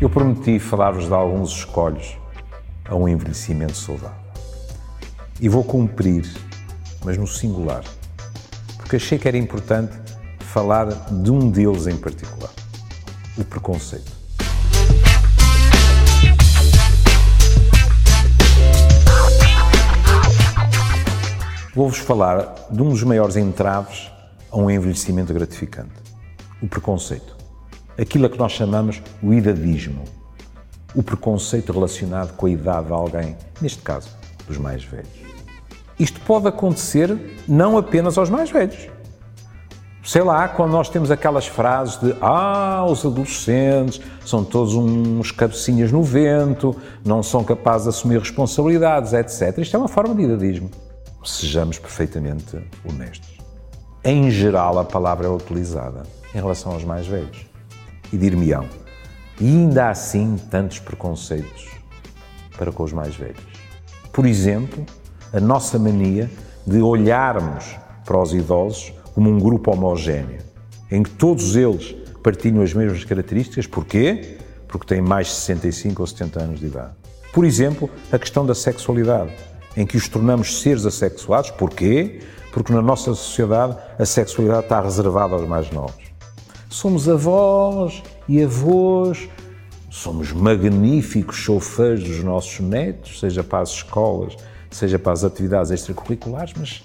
[0.00, 2.16] Eu prometi falar-vos de alguns escolhos
[2.88, 4.16] a um envelhecimento saudável.
[5.40, 6.24] E vou cumprir,
[7.04, 7.82] mas no singular,
[8.76, 9.98] porque achei que era importante
[10.38, 12.52] falar de um deles em particular:
[13.36, 14.12] o preconceito.
[21.74, 24.12] Vou-vos falar de um dos maiores entraves
[24.48, 25.90] a um envelhecimento gratificante:
[26.62, 27.37] o preconceito
[27.98, 30.04] aquilo a que nós chamamos o idadismo,
[30.94, 34.08] o preconceito relacionado com a idade de alguém, neste caso,
[34.46, 35.08] dos mais velhos.
[35.98, 38.88] Isto pode acontecer não apenas aos mais velhos.
[40.04, 45.92] Sei lá, quando nós temos aquelas frases de ah, os adolescentes são todos uns cabecinhas
[45.92, 46.74] no vento,
[47.04, 49.58] não são capazes de assumir responsabilidades, etc.
[49.58, 50.70] Isto é uma forma de idadismo.
[51.24, 53.36] Sejamos perfeitamente honestos.
[54.02, 56.04] Em geral, a palavra é utilizada
[56.34, 57.48] em relação aos mais velhos
[58.12, 58.66] e dir-me-ão.
[59.40, 61.68] E ainda assim tantos preconceitos
[62.56, 63.42] para com os mais velhos.
[64.12, 64.84] Por exemplo,
[65.32, 66.30] a nossa mania
[66.66, 70.40] de olharmos para os idosos como um grupo homogéneo,
[70.90, 73.66] em que todos eles partilham as mesmas características.
[73.66, 74.38] Porquê?
[74.66, 76.92] Porque têm mais de 65 ou 70 anos de idade.
[77.32, 79.32] Por exemplo, a questão da sexualidade,
[79.76, 81.50] em que os tornamos seres assexuados.
[81.50, 82.20] Porquê?
[82.52, 86.07] Porque na nossa sociedade a sexualidade está reservada aos mais novos.
[86.68, 89.28] Somos avós e avós,
[89.90, 94.36] somos magníficos chofeiros dos nossos netos, seja para as escolas,
[94.70, 96.82] seja para as atividades extracurriculares, mas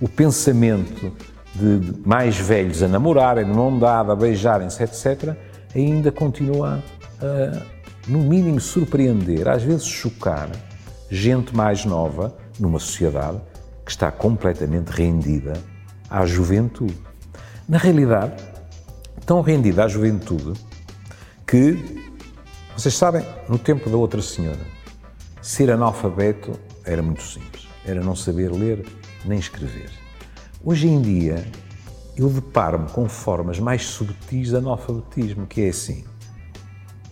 [0.00, 1.12] o pensamento
[1.54, 5.34] de mais velhos a namorarem, de mão dada, a beijarem-se, etc.,
[5.74, 6.82] ainda continua
[7.20, 7.62] a,
[8.06, 10.48] no mínimo, surpreender, às vezes chocar
[11.10, 13.40] gente mais nova numa sociedade
[13.84, 15.54] que está completamente rendida
[16.08, 16.96] à juventude.
[17.68, 18.34] Na realidade,
[19.28, 20.58] tão rendida à juventude
[21.46, 22.02] que,
[22.74, 24.66] vocês sabem, no tempo da outra senhora,
[25.42, 27.68] ser analfabeto era muito simples.
[27.84, 28.86] Era não saber ler
[29.26, 29.90] nem escrever.
[30.64, 31.46] Hoje em dia,
[32.16, 36.04] eu deparo-me com formas mais subtis de analfabetismo, que é assim.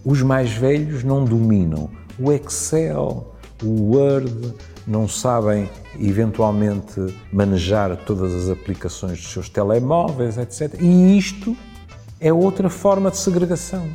[0.03, 4.55] Os mais velhos não dominam o Excel, o Word,
[4.87, 5.69] não sabem
[6.01, 10.81] eventualmente manejar todas as aplicações dos seus telemóveis, etc.
[10.81, 11.55] E isto
[12.21, 13.89] é outra forma de segregação.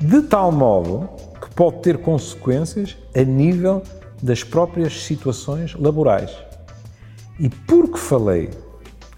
[0.00, 1.08] De tal modo
[1.40, 3.82] que pode ter consequências a nível
[4.22, 6.30] das próprias situações laborais.
[7.38, 8.50] E porque falei,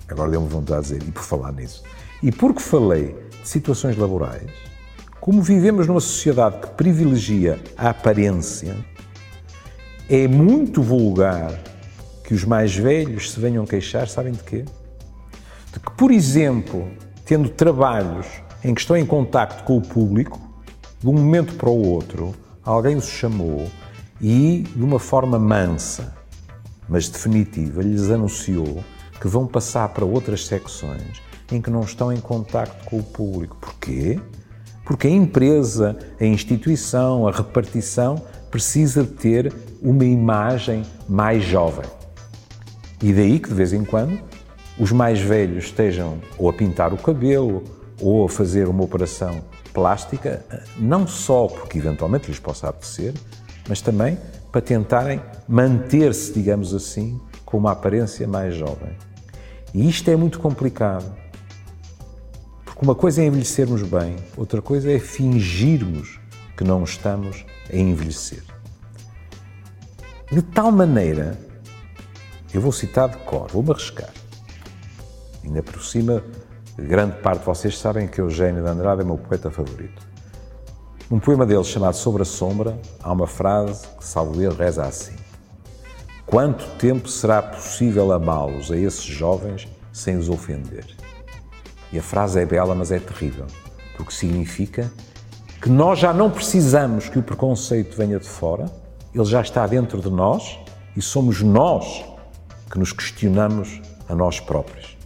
[0.08, 1.82] agora deu-me vontade de dizer, e por falar nisso,
[2.22, 4.50] e porque falei de situações laborais,
[5.20, 8.76] como vivemos numa sociedade que privilegia a aparência,
[10.08, 11.58] é muito vulgar
[12.24, 14.64] que os mais velhos se venham queixar, sabem de quê?
[15.72, 16.90] De que, por exemplo,
[17.30, 18.26] tendo trabalhos
[18.64, 20.40] em que estão em contacto com o público,
[20.98, 23.70] de um momento para o outro, alguém os chamou
[24.20, 26.12] e, de uma forma mansa,
[26.88, 28.82] mas definitiva, lhes anunciou
[29.20, 33.56] que vão passar para outras secções em que não estão em contacto com o público.
[33.60, 34.18] Porquê?
[34.84, 38.20] Porque a empresa, a instituição, a repartição
[38.50, 41.88] precisa ter uma imagem mais jovem.
[43.00, 44.18] E daí que, de vez em quando,
[44.80, 47.62] os mais velhos estejam ou a pintar o cabelo
[48.00, 50.42] ou a fazer uma operação plástica,
[50.78, 53.12] não só porque eventualmente lhes possa apetecer,
[53.68, 54.18] mas também
[54.50, 58.96] para tentarem manter-se, digamos assim, com uma aparência mais jovem.
[59.74, 61.14] E isto é muito complicado.
[62.64, 66.18] Porque uma coisa é envelhecermos bem, outra coisa é fingirmos
[66.56, 68.42] que não estamos a envelhecer.
[70.32, 71.38] De tal maneira,
[72.54, 74.10] eu vou citar de cor, vou-me arriscar.
[75.44, 76.22] Ainda por cima,
[76.78, 80.08] grande parte de vocês sabem que Eugênio de Andrade é meu poeta favorito.
[81.10, 85.16] Num poema dele chamado Sobre a Sombra, há uma frase que, salvo erro, reza assim:
[86.24, 90.86] Quanto tempo será possível amá-los a esses jovens sem os ofender?
[91.92, 93.46] E a frase é bela, mas é terrível,
[93.96, 94.92] porque significa
[95.60, 98.66] que nós já não precisamos que o preconceito venha de fora,
[99.12, 100.60] ele já está dentro de nós
[100.96, 102.04] e somos nós
[102.70, 104.99] que nos questionamos a nós próprios.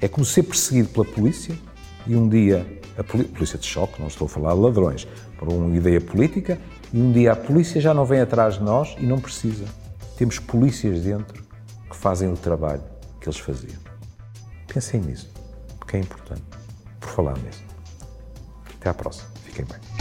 [0.00, 1.56] É como ser perseguido pela polícia
[2.06, 2.66] e um dia
[2.96, 5.06] a polícia de choque, não estou a falar de ladrões,
[5.38, 6.58] por uma ideia política,
[6.92, 9.64] e um dia a polícia já não vem atrás de nós e não precisa.
[10.16, 11.44] Temos polícias dentro
[11.88, 12.82] que fazem o trabalho
[13.20, 13.78] que eles faziam.
[14.66, 15.30] Pensem nisso,
[15.78, 16.42] porque é importante.
[16.98, 17.62] Por falar nisso.
[18.80, 19.28] Até à próxima.
[19.44, 19.97] Fiquem bem.